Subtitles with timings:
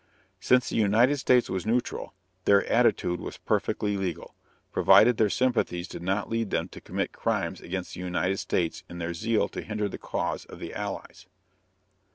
[0.39, 2.15] Since the United States was neutral,
[2.45, 4.33] their attitude was perfectly legal,
[4.71, 8.97] provided their sympathies did not lead them to commit crimes against the United States in
[8.97, 11.27] their zeal to hinder the cause of the Allies.